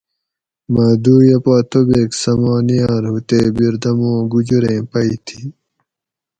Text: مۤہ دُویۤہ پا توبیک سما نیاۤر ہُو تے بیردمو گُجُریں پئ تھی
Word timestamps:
مۤہ 0.73 0.89
دُویۤہ 1.03 1.39
پا 1.45 1.55
توبیک 1.69 2.09
سما 2.21 2.55
نیاۤر 2.67 3.03
ہُو 3.09 3.17
تے 3.27 3.39
بیردمو 3.55 4.13
گُجُریں 4.31 4.81
پئ 4.91 5.09
تھی 5.25 5.41